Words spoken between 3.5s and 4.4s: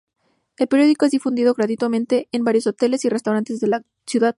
de la ciudad.